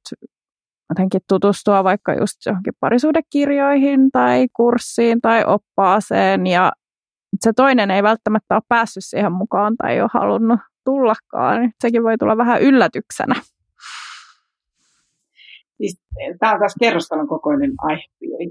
[0.92, 6.72] jotenkin tutustua vaikka just johonkin parisuudekirjoihin tai kurssiin tai oppaaseen ja
[7.40, 11.72] se toinen ei välttämättä ole päässyt siihen mukaan tai ei ole halunnut tullakaan.
[11.82, 13.36] Sekin voi tulla vähän yllätyksenä.
[15.82, 16.02] Siis,
[16.40, 18.46] tämä on taas kerrostalon kokoinen aihepiiri.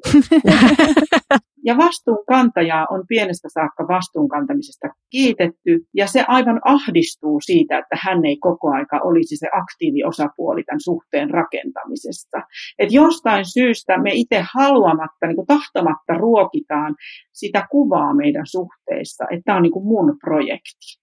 [1.69, 8.37] ja vastuunkantajaa on pienestä saakka vastuunkantamisesta kiitetty, ja se aivan ahdistuu siitä, että hän ei
[8.37, 12.39] koko aika olisi se aktiiviosapuoli tämän suhteen rakentamisesta.
[12.79, 16.95] Et jostain syystä me itse haluamatta, niin kuin tahtomatta ruokitaan
[17.33, 21.01] sitä kuvaa meidän suhteissa, että tämä on niin kuin mun projekti.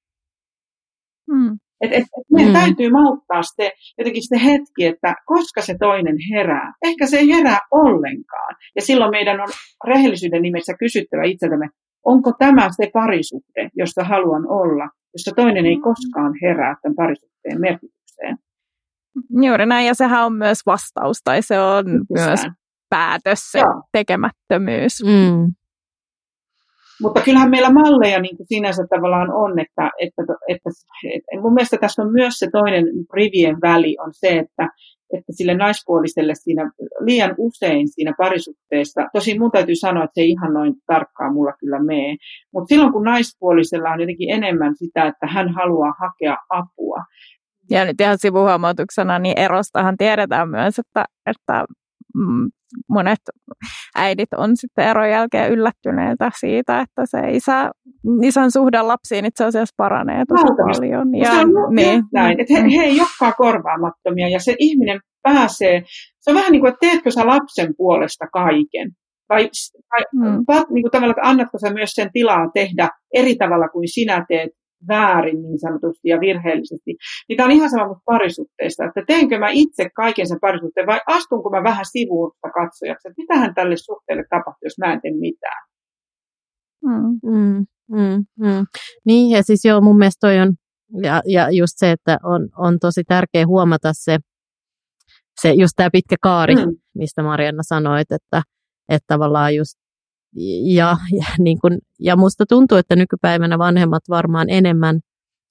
[1.32, 1.58] Hmm.
[1.82, 2.60] Et, et, et meidän mm.
[2.60, 6.74] täytyy malttaa se, jotenkin se hetki, että koska se toinen herää.
[6.86, 8.56] Ehkä se ei herää ollenkaan.
[8.76, 9.48] Ja silloin meidän on
[9.88, 11.68] rehellisyyden nimessä kysyttävä itseltämme,
[12.06, 15.82] onko tämä se parisuhde, josta haluan olla, jossa toinen ei mm.
[15.82, 18.38] koskaan herää tämän parisuhteen merkitykseen.
[19.42, 22.06] Juuri näin, ja sehän on myös vastaus, tai se on Sään.
[22.10, 22.40] myös
[22.90, 23.84] päätös, se Joo.
[23.92, 25.04] tekemättömyys.
[25.04, 25.54] Mm.
[27.02, 30.70] Mutta kyllähän meillä malleja niin kuin sinänsä tavallaan on, että, että, että,
[31.14, 34.70] että mun mielestä tässä on myös se toinen rivien väli on se, että,
[35.14, 40.30] että sille naispuoliselle siinä liian usein siinä parisuhteessa, tosi mun täytyy sanoa, että se ei
[40.30, 42.18] ihan noin tarkkaan mulla kyllä mene,
[42.54, 47.04] mutta silloin kun naispuolisella on jotenkin enemmän sitä, että hän haluaa hakea apua,
[47.70, 51.66] ja nyt ihan sivuhuomautuksena, niin erostahan tiedetään myös, että, että
[52.90, 53.20] monet
[53.96, 57.72] äidit on sitten eron jälkeen yllättyneitä siitä, että se isä
[58.24, 60.82] isän suhde lapsiin itse asiassa paranee tosi Valtavasti.
[60.82, 61.16] paljon.
[61.16, 62.04] Ja, se on niin.
[62.14, 65.84] näin, että he, he ei olekaan korvaamattomia ja se ihminen pääsee,
[66.20, 68.92] se on vähän niin kuin, että teetkö sä lapsen puolesta kaiken?
[69.30, 69.50] Vai,
[69.92, 70.74] vai hmm.
[70.74, 74.50] niin kuin tavallaan, että annatko sä myös sen tilaa tehdä eri tavalla kuin sinä teet
[74.88, 76.96] väärin niin sanotusti ja virheellisesti.
[77.30, 81.00] Niin tämä on ihan sama kuin parisuhteista, että teenkö mä itse kaiken sen parisuhteen vai
[81.08, 85.64] astunko mä vähän sivuutta katsojaksi, että mitähän tälle suhteelle tapahtuu, jos mä en tee mitään.
[86.86, 88.66] Mm, mm, mm, mm.
[89.06, 90.54] Niin ja siis joo, mun mielestä toi on,
[91.04, 94.18] ja, ja just se, että on, on tosi tärkeä huomata se,
[95.42, 96.76] se just tämä pitkä kaari, mm.
[96.96, 98.42] mistä Marianna sanoit, että,
[98.90, 99.78] että tavallaan just
[100.76, 105.00] ja, ja, niin kun, ja musta tuntuu, että nykypäivänä vanhemmat varmaan enemmän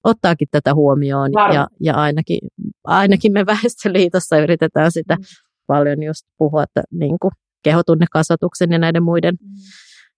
[0.03, 2.39] ottaakin tätä huomioon ja, ja ainakin,
[2.83, 5.23] ainakin me Väestöliitossa yritetään sitä mm.
[5.67, 7.31] paljon just puhua, että niin kuin
[7.63, 9.49] kehotunnekasvatuksen ja näiden muiden, mm.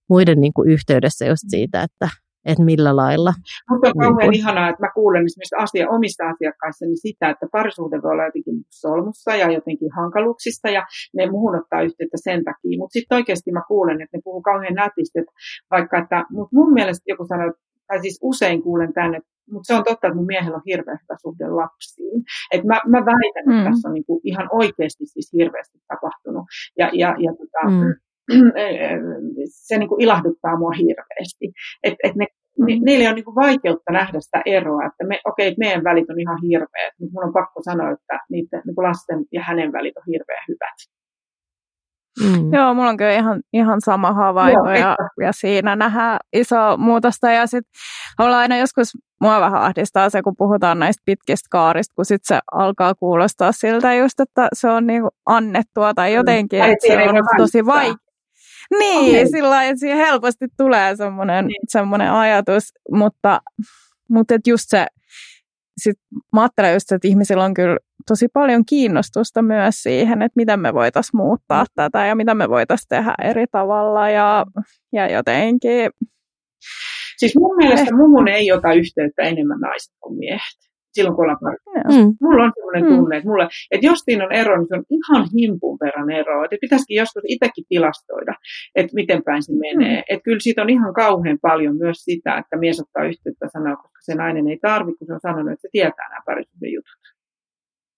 [0.09, 2.09] muiden niin kuin yhteydessä just siitä, että,
[2.51, 3.33] että millä lailla.
[3.69, 8.01] Mutta on kauhean niin ihanaa, että mä kuulen esimerkiksi asia, omista asiakkaissani sitä, että parisuhde
[8.03, 10.83] voi olla jotenkin solmussa ja jotenkin hankaluuksista ja
[11.17, 12.77] ne muuhun ottaa yhteyttä sen takia.
[12.77, 15.31] Mutta sitten oikeasti mä kuulen, että ne puhuu kauhean nätisti, että
[15.71, 17.53] vaikka, että mut mun mielestä joku sanoo,
[17.87, 19.19] tai siis usein kuulen tänne,
[19.51, 22.23] mutta se on totta, että mun miehellä on hirveän hyvä suhde lapsiin.
[22.53, 23.63] Et mä, mä väitän, että mm.
[23.63, 26.45] tässä on niinku ihan oikeasti siis hirveästi tapahtunut.
[26.77, 27.93] Ja, ja, ja tota, mm
[29.67, 31.51] se niin kuin ilahduttaa mua hirveästi.
[31.83, 32.25] Et, et ne,
[32.65, 32.81] ne, mm.
[32.85, 36.19] niille on niin kuin vaikeutta nähdä sitä eroa, että me, okei, okay, meidän välit on
[36.19, 39.97] ihan hirveät, mutta mun on pakko sanoa, että niiden niin kuin lasten ja hänen välit
[39.97, 40.77] on hirveän hyvät.
[42.23, 42.53] Mm.
[42.53, 47.31] Joo, mulla on kyllä ihan, ihan sama havainto Joo, ja, ja siinä nähdään iso muutosta.
[47.31, 47.71] Ja sitten
[48.19, 48.87] ollaan aina joskus,
[49.21, 53.93] mua vähän ahdistaa se, kun puhutaan näistä pitkistä kaarista, kun sitten se alkaa kuulostaa siltä
[53.93, 56.15] just, että se on niinku annettua tai mm.
[56.15, 56.71] jotenkin, mm.
[56.71, 58.08] että se on tosi vaikea.
[58.79, 59.31] Niin, okay.
[59.31, 61.61] sillä lailla, että siihen helposti tulee semmoinen, niin.
[61.67, 63.41] semmoinen ajatus, mutta,
[64.09, 64.87] mutta et just se,
[65.77, 65.97] sit
[66.33, 70.73] mä ajattelen just, että ihmisillä on kyllä tosi paljon kiinnostusta myös siihen, että miten me
[70.73, 71.67] voitaisiin muuttaa mm.
[71.75, 74.45] tätä ja mitä me voitaisiin tehdä eri tavalla ja,
[74.93, 75.89] ja jotenkin.
[77.17, 77.97] Siis mun mielestä eh.
[77.97, 80.68] muuhun ei ota yhteyttä enemmän naiset kuin miehet
[80.99, 81.69] silloin kun ollaan parissa.
[81.93, 82.09] Mm.
[82.25, 82.95] Mulla on sellainen mm.
[82.95, 86.45] tunne, että, mulla, että jos siinä on ero, niin se on ihan himpun verran eroa.
[86.45, 88.33] Että pitäisikin joskus itsekin tilastoida,
[88.79, 89.97] että miten päin se menee.
[89.99, 90.09] Mm.
[90.11, 93.99] Että kyllä siitä on ihan kauhean paljon myös sitä, että mies ottaa yhteyttä sanoa, koska
[94.07, 97.01] se nainen ei tarvitse, kun se on sanonut, että se tietää nämä parisuuden jutut.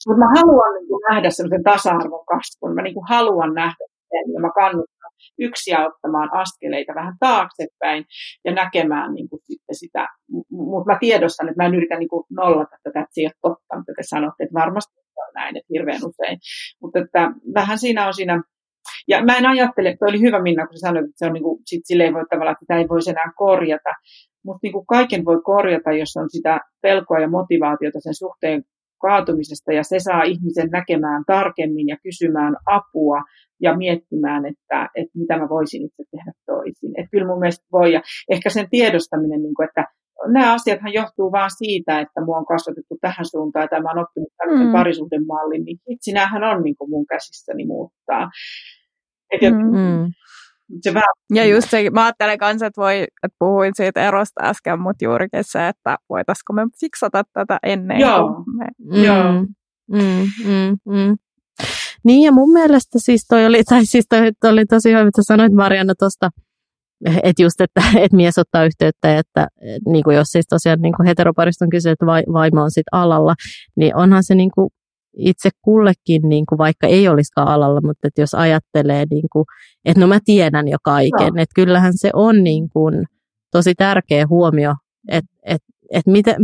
[0.08, 2.76] Mutta mä haluan niin kuin, nähdä sellaisen tasa-arvon kasvun.
[2.76, 5.01] Mä niin kuin, haluan nähdä sen ja mä kannustan
[5.40, 8.06] yksiä ottamaan askeleita vähän taaksepäin
[8.46, 10.08] ja näkemään niin kuin sitten sitä.
[10.52, 13.34] Mutta mä tiedostan, että mä en yritä niin kuin nollata tätä, että se ei ole
[13.42, 16.38] totta, mitä te sanotte, että varmasti on näin, että hirveän usein.
[16.82, 18.42] Mutta että vähän siinä on siinä
[19.08, 21.44] ja mä en ajattele, että oli hyvä Minna, kun sä sanoit, että se on niin
[21.44, 23.94] kuin, sit sille ei voi tavallaan, että sitä ei voisi enää korjata.
[24.46, 28.64] Mutta niin kaiken voi korjata, jos on sitä pelkoa ja motivaatiota sen suhteen
[29.02, 33.22] kaatumisesta ja se saa ihmisen näkemään tarkemmin ja kysymään apua
[33.62, 36.92] ja miettimään, että, että mitä mä voisin itse tehdä toisin.
[36.98, 39.86] Että kyllä mun mielestä voi ja ehkä sen tiedostaminen, niin kuin, että
[40.28, 44.30] nämä asiathan johtuu vaan siitä, että mua on kasvatettu tähän suuntaan ja mä oon oppinut
[44.38, 44.74] tämmöisen mm.
[44.74, 48.30] parisuhdemallin, niin itse näähän on niin kuin mun käsissäni muuttaa.
[49.32, 50.12] Et mm.
[50.82, 50.94] Se
[51.34, 55.44] ja just se, mä ajattelen kanssa, että, voi, että puhuin siitä erosta äsken, mutta juurikin
[55.44, 58.44] se, että voitaisiko me fiksata tätä ennen Joo.
[58.58, 58.66] me...
[58.78, 59.04] Mm.
[59.04, 59.46] Joo.
[59.92, 61.18] Mm, mm, mm.
[62.04, 65.22] Niin ja mun mielestä siis toi oli, tai siis toi, toi oli tosi hyvä, mitä
[65.24, 66.30] sanoit Marianna tuosta,
[67.24, 69.48] että just, että, että mies ottaa yhteyttä, että
[69.86, 73.36] niin kuin jos siis tosiaan niin kuin heteroparista on kyse, että vaimo on sitten alalla,
[73.76, 74.70] niin onhan se niin kuin
[75.18, 79.46] itse kullekin, niin kuin vaikka ei olisikaan alalla, mutta että jos ajattelee, niin kuin,
[79.86, 81.42] että no mä tiedän jo kaiken, no.
[81.42, 83.06] että kyllähän se on niin kuin
[83.52, 84.76] tosi tärkeä huomio,
[85.08, 86.36] että, että että mitä,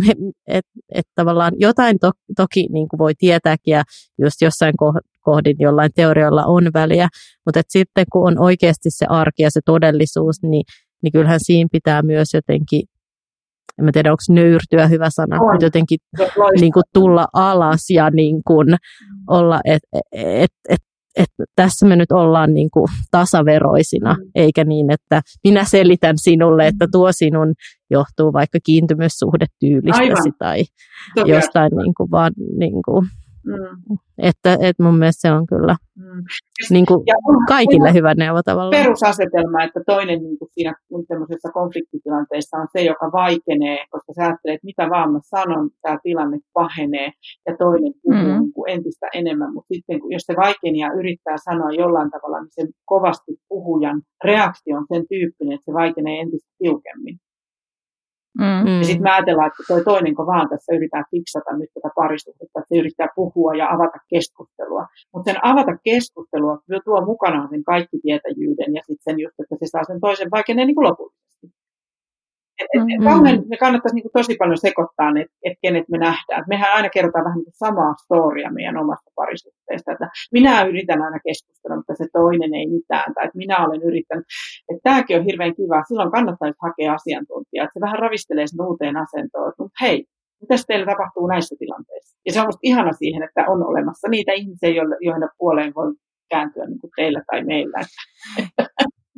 [0.47, 3.83] et, et tavallaan jotain to, toki niin kuin voi tietääkin ja
[4.21, 4.73] just jossain
[5.21, 7.07] kohdin jollain teorioilla on väliä,
[7.45, 10.63] mutta et sitten kun on oikeasti se arki ja se todellisuus, niin,
[11.03, 12.83] niin kyllähän siinä pitää myös jotenkin
[13.79, 15.51] en mä tiedä, onko nöyrtyä hyvä sana, on.
[15.51, 15.99] mutta jotenkin
[16.59, 18.67] niin kuin tulla alas ja niin kuin
[19.29, 20.81] olla, että et, et,
[21.15, 24.31] et tässä me nyt ollaan niin kuin tasaveroisina, mm.
[24.35, 27.53] eikä niin, että minä selitän sinulle, että tuo sinun
[27.89, 30.63] johtuu vaikka kiintymyssuhdetyylistäsi tai
[31.15, 33.07] Toki jostain niin kuin vaan niin kuin,
[33.47, 33.97] Mm.
[34.17, 36.23] Että, että mun mielestä se on kyllä mm.
[36.69, 36.99] niin kuin
[37.47, 38.83] kaikille hyvä neuvo tavallaan.
[38.83, 40.73] Perusasetelma, että toinen niin kuin siinä
[41.53, 46.37] konfliktitilanteessa on se, joka vaikenee, koska sä ajattelet, että mitä vaan mä sanon, tämä tilanne
[46.53, 47.11] pahenee
[47.47, 48.39] ja toinen puhuu mm.
[48.39, 49.53] niin kuin entistä enemmän.
[49.53, 54.77] Mutta sitten jos se vaikenee ja yrittää sanoa jollain tavalla, niin sen kovasti puhujan reaktio
[54.77, 57.17] on sen tyyppinen, että se vaikenee entistä tiukemmin.
[58.41, 58.79] Mm.
[58.79, 62.59] Ja sitten me ajatellaan, että toi toinen, kun vaan tässä yrittää fiksata nyt tätä parisuhdetta,
[62.59, 64.83] että se yrittää puhua ja avata keskustelua.
[65.13, 69.65] Mutta sen avata keskustelua tuo mukanaan sen kaikki tietäjyyden ja sitten sen just, että se
[69.67, 71.26] saa sen toisen vaikenee niin lopullisesti.
[72.61, 72.81] Et, et,
[73.39, 76.43] et, me kannattaisi niin kuin tosi paljon sekoittaa, että et kenet me nähdään.
[76.47, 79.91] Mehän aina kerrotaan vähän niin samaa storia meidän omasta parisuhteesta.
[79.91, 83.13] Että minä yritän aina keskustella, mutta se toinen ei mitään.
[83.13, 84.25] Tai että minä olen yrittänyt.
[84.69, 85.83] Että tämäkin on hirveän kiva.
[85.87, 87.63] Silloin kannattaisi hakea asiantuntijaa.
[87.63, 89.49] Että se vähän ravistelee sen uuteen asentoon.
[89.49, 90.05] Että hei,
[90.41, 92.17] mitä teille tapahtuu näissä tilanteissa?
[92.25, 94.69] Ja se on musta ihana siihen, että on olemassa niitä ihmisiä,
[95.01, 95.93] joiden puoleen voi
[96.29, 97.79] kääntyä niin kuin teillä tai meillä.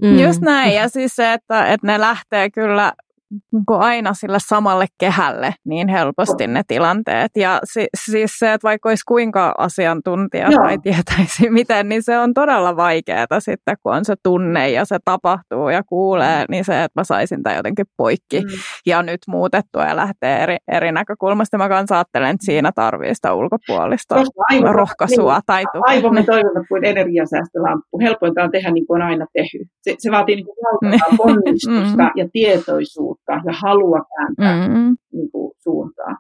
[0.01, 0.19] Mm.
[0.19, 2.93] Just näin, ja siis se, että, että ne lähtee kyllä
[3.31, 7.31] niin aina sille samalle kehälle niin helposti ne tilanteet.
[7.35, 10.63] Ja si- siis se, että vaikka olisi kuinka asiantuntija Joo.
[10.63, 14.97] tai tietäisi miten, niin se on todella vaikeaa sitten, kun on se tunne ja se
[15.05, 18.47] tapahtuu ja kuulee, niin se, että mä saisin tämän jotenkin poikki mm.
[18.85, 21.57] ja nyt muutettua ja lähtee eri, eri näkökulmasta.
[21.57, 24.15] Mä kanssa ajattelen, että siinä tarvii sitä ulkopuolista
[24.49, 25.81] aivo, rohkaisua niin, tai tukea.
[25.95, 27.99] Aivomme toimivat kuin energiasäästölamppu.
[28.01, 29.57] Helpointa on tehdä niin kuin on aina tehty.
[29.81, 32.11] Se, se vaatii niin kuin ponnistusta mm.
[32.15, 34.97] ja tietoisuutta rohkeutta ja halua kääntää mm-hmm.
[35.13, 36.17] niin kuin, suuntaa.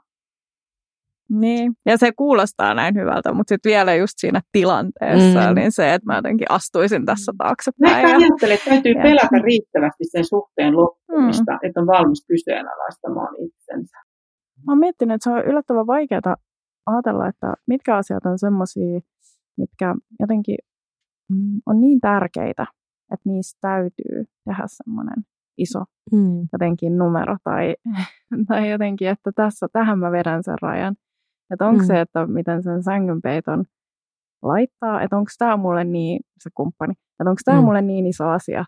[1.29, 5.55] Niin, ja se kuulostaa näin hyvältä, mutta sitten vielä just siinä tilanteessa, mm.
[5.55, 8.05] niin se, että mä jotenkin astuisin tässä taaksepäin.
[8.05, 8.17] Mä ja...
[8.17, 9.03] ajattelen, että täytyy ja...
[9.03, 11.59] pelätä riittävästi sen suhteen loppumista, mm.
[11.63, 13.97] että on valmis kyseenalaistamaan itsensä.
[14.67, 16.35] Mä oon miettinyt, että se on yllättävän vaikeaa
[16.85, 18.99] ajatella, että mitkä asiat on semmoisia,
[19.57, 20.57] mitkä jotenkin
[21.29, 22.65] mm, on niin tärkeitä,
[23.13, 25.23] että niistä täytyy tehdä semmoinen
[25.61, 26.47] iso mm.
[26.53, 27.75] jotenkin numero tai,
[28.47, 30.95] tai jotenkin, että tässä, tähän mä vedän sen rajan.
[31.53, 31.87] Että onko mm.
[31.87, 33.65] se, että miten sen sängynpeiton
[34.41, 37.65] laittaa, että onko tämä mulle niin, se kumppani, että onko tämä mm.
[37.65, 38.65] mulle niin iso asia,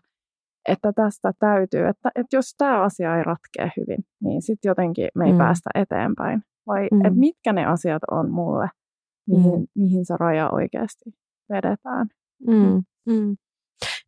[0.68, 5.24] että tästä täytyy, että, että jos tämä asia ei ratkea hyvin, niin sitten jotenkin me
[5.24, 5.38] ei mm.
[5.38, 6.42] päästä eteenpäin.
[6.66, 7.00] Vai mm.
[7.00, 8.68] että mitkä ne asiat on mulle,
[9.28, 9.66] mihin, mm.
[9.74, 11.10] mihin se raja oikeasti
[11.52, 12.06] vedetään.
[12.46, 12.82] Mm.
[13.06, 13.36] Mm.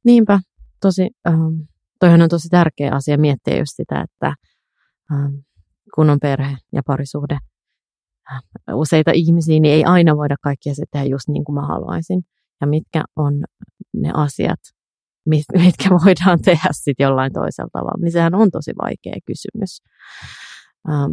[0.05, 0.41] Niinpä,
[0.81, 1.67] tosi um,
[2.01, 4.35] toihan on tosi tärkeä asia miettiä just sitä, että
[5.13, 5.35] ähm,
[5.95, 7.39] kun on perhe ja parisuhde,
[8.33, 8.41] äh,
[8.73, 12.23] useita ihmisiä, niin ei aina voida kaikkia se tehdä just niin kuin mä haluaisin.
[12.61, 13.45] Ja mitkä on
[13.95, 14.61] ne asiat,
[15.65, 19.83] mitkä voidaan tehdä sitten jollain toisella tavalla, niin sehän on tosi vaikea kysymys.
[20.89, 21.13] Ähm,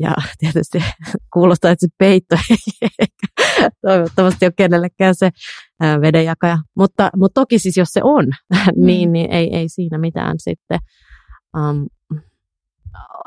[0.00, 0.78] ja tietysti
[1.32, 3.06] kuulostaa, että se peitto ei
[3.86, 5.30] toivottavasti ole kenellekään se
[6.00, 6.58] vedenjakaja.
[6.76, 8.86] Mutta, mutta toki siis jos se on, mm.
[8.86, 10.78] niin, niin ei, ei siinä mitään sitten.
[11.56, 11.86] Um,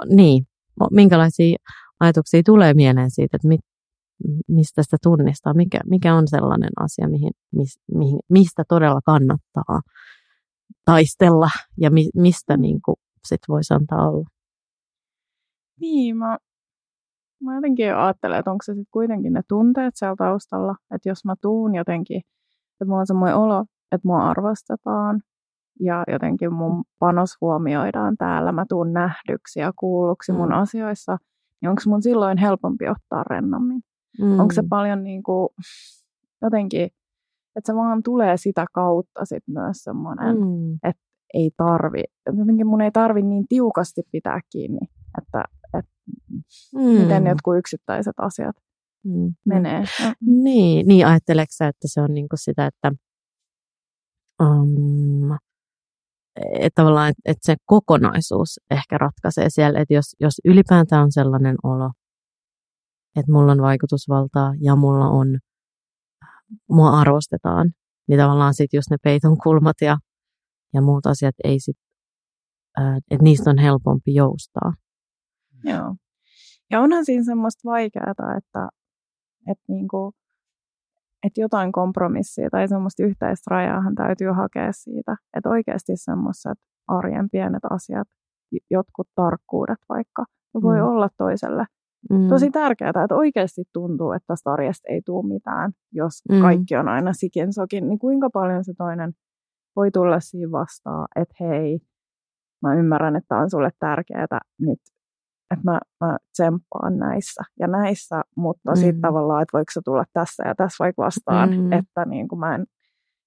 [0.10, 0.48] niin,
[0.92, 1.58] minkälaisia
[2.00, 3.62] ajatuksia tulee mieleen siitä, että mit,
[4.48, 9.82] mistä sitä tunnistaa, mikä, mikä on sellainen asia, mihin, mis, mihin, mistä todella kannattaa
[10.86, 11.50] taistella
[11.82, 12.62] ja mi, mistä mm.
[12.62, 12.96] niin kuin,
[13.28, 14.26] sit voisi antaa olla.
[15.80, 16.38] Niin, mä
[17.44, 21.36] Mä jotenkin ajattelen, että onko se sitten kuitenkin ne tunteet siellä taustalla, että jos mä
[21.42, 22.18] tuun jotenkin,
[22.74, 25.22] että mulla on semmoinen olo, että mua arvostetaan
[25.80, 30.56] ja jotenkin mun panos huomioidaan täällä, mä tuun nähdyksi ja kuulluksi mun mm.
[30.56, 31.18] asioissa,
[31.62, 33.82] niin onko mun silloin helpompi ottaa rennommin?
[34.22, 34.40] Mm.
[34.40, 35.50] Onko se paljon niin kuin,
[36.42, 36.84] jotenkin,
[37.56, 40.74] että se vaan tulee sitä kautta sitten myös semmoinen, mm.
[40.84, 44.80] että ei tarvi, jotenkin mun ei tarvi niin tiukasti pitää kiinni,
[45.18, 45.44] että
[46.76, 46.82] mm.
[46.82, 48.56] miten jotkut yksittäiset asiat
[49.04, 49.36] mm.
[49.46, 49.80] menee.
[49.80, 50.14] No.
[50.22, 52.92] Niin, niin ajatteleeko että se on niinku sitä, että
[54.44, 55.38] um,
[56.60, 61.56] että tavallaan, että, että se kokonaisuus ehkä ratkaisee siellä, että jos, jos ylipäätään on sellainen
[61.64, 61.92] olo,
[63.16, 65.40] että mulla on vaikutusvaltaa ja mulla on,
[66.70, 67.72] mua arvostetaan,
[68.08, 69.98] niin tavallaan sitten just ne peiton kulmat ja,
[70.74, 71.78] ja muut asiat ei sit,
[73.12, 74.74] että niistä on helpompi joustaa.
[75.70, 75.96] Joo.
[76.72, 78.70] Ja onhan siinä semmoista vaikeaa, että,
[79.52, 80.14] että, niinku,
[81.24, 85.16] että jotain kompromissia tai semmoista yhteistä rajaahan täytyy hakea siitä.
[85.38, 88.08] Että oikeasti semmoiset arjen pienet asiat,
[88.70, 90.26] jotkut tarkkuudet vaikka,
[90.62, 90.88] voi mm.
[90.88, 91.66] olla toiselle
[92.10, 92.30] mm.
[92.30, 96.42] tosi tärkeää, että oikeasti tuntuu, että tästä arjesta ei tule mitään, jos mm.
[96.42, 99.14] kaikki on aina sikin sokin, niin kuinka paljon se toinen
[99.76, 101.80] voi tulla siinä vastaan, että hei,
[102.62, 104.80] mä ymmärrän, että on sulle tärkeää nyt
[105.52, 108.76] että mä, mä tsemppaan näissä ja näissä, mutta mm.
[108.76, 111.72] sitten tavallaan, että voiko se tulla tässä ja tässä vaikka vastaan, mm.
[111.72, 112.66] että niin kuin mä en,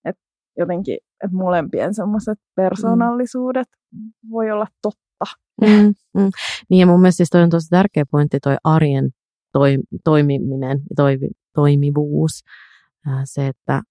[0.04, 0.22] että
[0.59, 4.12] jotenkin, että molempien semmoiset persoonallisuudet mm.
[4.30, 5.37] voi olla totta.
[5.61, 6.30] Mm, mm.
[6.70, 9.11] Niin ja mun mielestä siis toi on tosi tärkeä pointti, toi arjen
[9.52, 11.18] toi, toimiminen ja toi,
[11.54, 12.44] toimivuus.
[13.24, 13.83] Se, että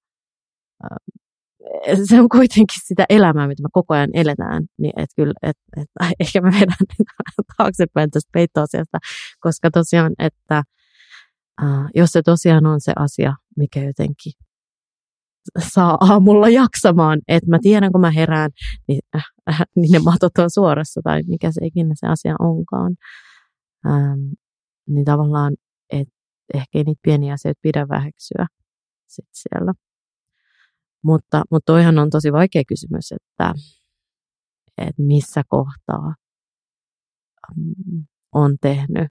[2.09, 5.87] se on kuitenkin sitä elämää, mitä me koko ajan eletään, niin että kyllä, et, et,
[6.19, 6.87] ehkä me vedän
[7.57, 8.97] taaksepäin tästä peittoasiasta,
[9.39, 10.63] koska tosiaan, että
[11.63, 14.33] äh, jos se tosiaan on se asia, mikä jotenkin
[15.73, 18.51] saa aamulla jaksamaan, että mä tiedän, kun mä herään,
[18.87, 22.95] niin, äh, äh, niin ne matot on suorassa tai mikä se ikinä se asia onkaan.
[23.87, 24.19] Ähm,
[24.89, 25.53] niin tavallaan,
[25.89, 26.13] että
[26.53, 28.47] ehkä ei niitä pieniä asioita pidä väheksyä
[29.07, 29.73] sit siellä.
[31.03, 33.53] Mutta, mutta toihan on tosi vaikea kysymys, että,
[34.77, 36.15] että missä kohtaa
[37.55, 39.07] mm, on tehnyt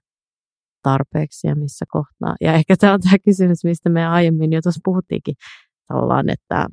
[0.83, 2.35] tarpeeksi ja missä kohtaa.
[2.41, 5.35] Ja ehkä tämä on tämä kysymys, mistä me aiemmin jo tuossa puhuttiinkin
[5.87, 6.67] tavallaan, että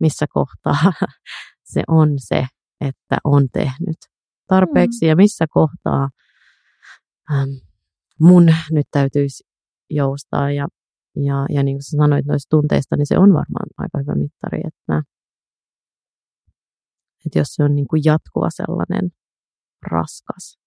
[0.00, 0.92] missä kohtaa
[1.72, 2.46] se on se,
[2.80, 3.96] että on tehnyt
[4.46, 5.08] tarpeeksi mm.
[5.08, 6.08] ja missä kohtaa
[7.32, 7.50] ähm,
[8.20, 9.44] mun nyt täytyisi
[9.90, 10.68] joustaa ja
[11.16, 14.60] ja, ja niin kuin sä sanoit noista tunteista, niin se on varmaan aika hyvä mittari,
[14.64, 15.02] että,
[17.26, 19.10] että jos se on niin kuin jatkuva sellainen
[19.86, 20.58] raskas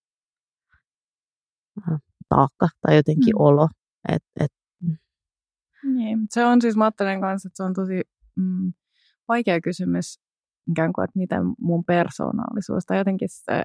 [1.78, 3.46] äh, taakka tai jotenkin mm.
[3.46, 3.70] olo,
[4.10, 4.52] että et,
[5.84, 8.02] niin, se on siis, mä ajattelen kanssa, että se on tosi
[8.36, 8.74] mm,
[9.28, 10.20] vaikea kysymys,
[10.72, 13.64] ikään kuin, että miten mun persoonallisuus tai jotenkin se,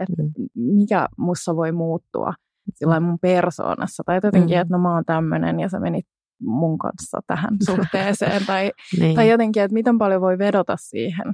[0.00, 0.32] että mm.
[0.54, 2.34] mikä mussa voi muuttua
[2.74, 4.02] sillä mun persoonassa.
[4.06, 4.60] Tai jotenkin, mm.
[4.60, 6.06] että no mä oon tämmöinen ja sä menit
[6.40, 8.46] mun kanssa tähän suhteeseen.
[8.46, 9.16] tai, niin.
[9.16, 11.32] tai jotenkin, että miten paljon voi vedota siihen.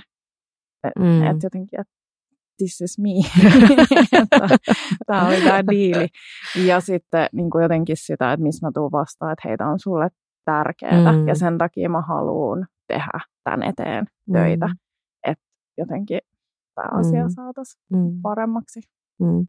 [0.84, 1.22] Että mm.
[1.22, 1.92] et jotenkin, että
[2.58, 3.10] this is me.
[5.06, 6.08] tämä oli tämä diili.
[6.66, 10.08] Ja sitten niin kuin jotenkin sitä, että missä mä tuun vastaan, että heitä on sulle
[10.44, 11.12] tärkeää.
[11.12, 11.28] Mm.
[11.28, 14.66] Ja sen takia mä haluan tehdä tämän eteen töitä.
[14.66, 14.74] Mm.
[15.26, 15.44] Että
[15.78, 16.20] jotenkin
[16.74, 17.30] tämä asia mm.
[17.30, 18.22] saataisiin mm.
[18.22, 18.80] paremmaksi.
[19.20, 19.46] Mm.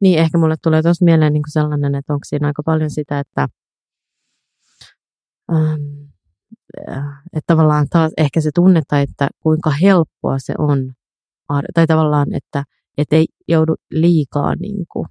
[0.00, 3.20] Niin, ehkä mulle tulee tuossa mieleen niin kuin sellainen, että onko siinä aika paljon sitä,
[3.20, 3.48] että,
[5.52, 6.10] ähm,
[7.32, 10.92] että tavallaan taas ehkä se tunnetta, että kuinka helppoa se on,
[11.74, 12.64] tai tavallaan, että
[12.98, 15.06] et ei joudu liikaa niin kuin,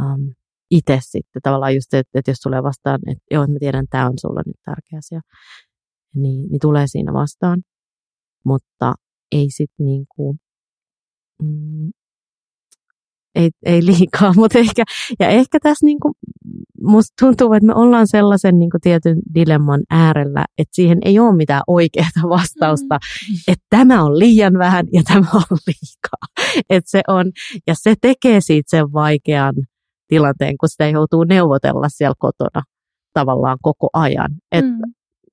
[0.00, 0.28] ähm,
[0.70, 4.06] itse sitten tavallaan just, että, että jos tulee vastaan, että joo, mä tiedän, että tämä
[4.06, 5.20] on sulle nyt tärkeä asia,
[6.14, 7.62] niin, niin tulee siinä vastaan,
[8.44, 8.94] mutta
[9.32, 10.38] ei sitten niin kuin,
[11.42, 11.90] mm,
[13.42, 14.84] ei, ei liikaa, mutta ehkä,
[15.20, 16.14] ja ehkä tässä niin kuin,
[16.80, 21.36] musta tuntuu, että me ollaan sellaisen niin kuin tietyn dilemman äärellä, että siihen ei ole
[21.36, 23.36] mitään oikeaa vastausta, mm.
[23.48, 26.44] että tämä on liian vähän ja tämä on liikaa.
[26.70, 27.26] Että se on,
[27.66, 29.54] ja se tekee siitä sen vaikean
[30.08, 32.62] tilanteen, kun sitä joutuu neuvotella siellä kotona
[33.12, 34.30] tavallaan koko ajan.
[34.52, 34.92] Että mm.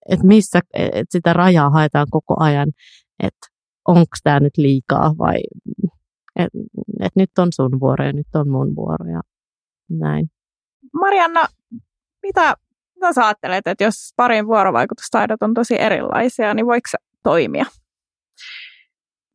[0.10, 2.72] et missä, et sitä rajaa haetaan koko ajan,
[3.24, 3.48] että
[3.88, 5.38] onko tämä nyt liikaa vai
[6.40, 6.58] että
[7.00, 9.22] et nyt on sun vuoro ja nyt on mun vuoro ja
[9.90, 10.28] näin.
[10.94, 11.46] Marianna,
[12.24, 12.54] mitä,
[12.96, 17.66] mitä sä ajattelet, että jos parin vuorovaikutustaidot on tosi erilaisia, niin voiko se toimia?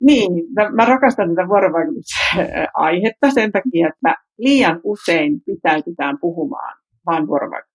[0.01, 0.31] Niin,
[0.73, 7.74] mä rakastan tätä vuorovaikutusaihetta sen takia, että liian usein pitäytytään puhumaan vain vuorovaikutuksesta.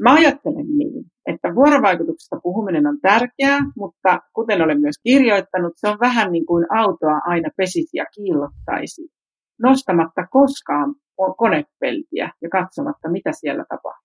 [0.00, 5.98] Mä ajattelen niin, että vuorovaikutuksesta puhuminen on tärkeää, mutta kuten olen myös kirjoittanut, se on
[6.00, 9.02] vähän niin kuin autoa aina pesisi ja kiillottaisi,
[9.62, 10.94] nostamatta koskaan
[11.36, 14.04] konepeltiä ja katsomatta, mitä siellä tapahtuu.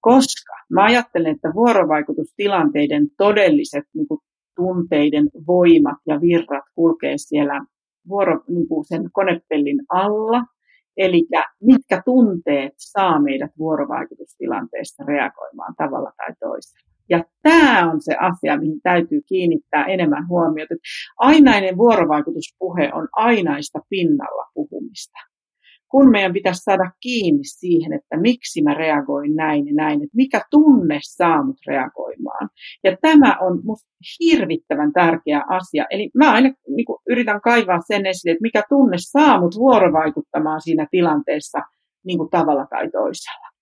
[0.00, 4.20] Koska mä ajattelen, että vuorovaikutustilanteiden todelliset niin kuin,
[4.56, 7.66] tunteiden voimat ja virrat kulkee siellä
[8.08, 10.44] vuoro, niin kuin sen konepellin alla,
[10.98, 11.26] Eli
[11.62, 16.88] mitkä tunteet saa meidät vuorovaikutustilanteessa reagoimaan tavalla tai toisella.
[17.10, 20.74] Ja tämä on se asia, mihin täytyy kiinnittää enemmän huomiota.
[21.18, 25.18] Ainainen vuorovaikutuspuhe on ainaista pinnalla puhumista
[25.90, 30.40] kun meidän pitäisi saada kiinni siihen, että miksi mä reagoin näin ja näin, että mikä
[30.50, 32.48] tunne saa mut reagoimaan.
[32.84, 33.88] Ja tämä on musta
[34.20, 35.84] hirvittävän tärkeä asia.
[35.90, 40.60] Eli mä aina niin kuin, yritän kaivaa sen esille, että mikä tunne saa mut vuorovaikuttamaan
[40.60, 41.58] siinä tilanteessa
[42.06, 43.57] niin kuin tavalla tai toisella.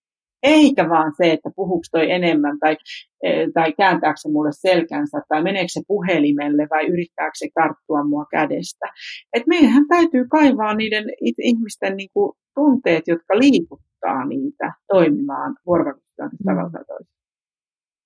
[0.47, 2.77] Eikä vaan se, että puhuuko toi enemmän tai,
[3.23, 8.25] e, tai kääntääkö se mulle selkänsä tai meneekö se puhelimelle vai yrittääkö se karttua mua
[8.31, 8.87] kädestä.
[9.33, 11.05] Et meidän täytyy kaivaa niiden
[11.39, 16.45] ihmisten niin kuin, tunteet, jotka liikuttaa niitä toimimaan vuorovaikutuksessa mm.
[16.45, 17.17] tavalla toisella.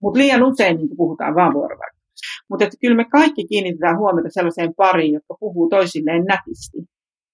[0.03, 2.45] Mutta liian usein niin puhutaan vaan vuorovaikutuksesta.
[2.51, 6.79] Mutta kyllä me kaikki kiinnitetään huomiota sellaiseen pariin, jotka puhuu toisilleen nätisti.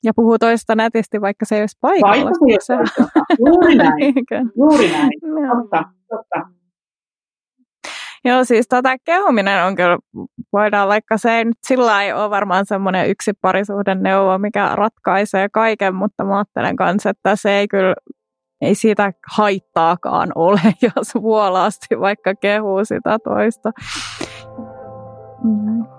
[0.07, 2.25] Ja puhuu toista nätisti, vaikka se ei olisi paikalla.
[2.25, 3.03] Vaikka se ei olisi
[3.47, 4.15] Juuri näin.
[4.61, 5.11] Juuri näin.
[5.61, 6.57] Totta, totta.
[8.25, 9.99] Joo, siis tota kehuminen on kyllä,
[10.53, 15.49] voidaan vaikka se ei nyt sillä ei ole varmaan semmoinen yksi parisuhden neuvo, mikä ratkaisee
[15.53, 17.95] kaiken, mutta mä ajattelen kanssa, että se ei kyllä,
[18.61, 20.61] ei siitä haittaakaan ole,
[20.97, 23.71] jos vuolaasti vaikka kehuu sitä toista.
[25.45, 25.96] Mm.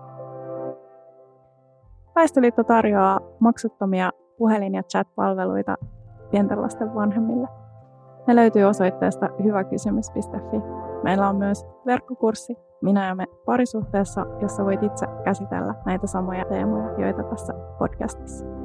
[2.17, 5.75] Väestöliitto tarjoaa maksuttomia puhelin- ja chat-palveluita
[6.31, 7.47] pienten lasten vanhemmille.
[8.27, 10.57] Ne löytyy osoitteesta hyväkysymys.fi.
[11.03, 16.91] Meillä on myös verkkokurssi Minä ja me parisuhteessa, jossa voit itse käsitellä näitä samoja teemoja,
[16.97, 18.56] joita tässä podcastissa